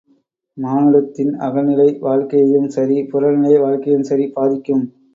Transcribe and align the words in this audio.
மானுடத்தின் 0.57 1.33
அகநிலை 1.39 1.87
வாழ்க்கையும் 1.99 2.67
சரி, 2.69 2.97
புறநிலை 3.11 3.55
வாழ்க்கையும் 3.59 4.03
சரி 4.03 4.27
பாதிக்கும். 4.33 4.85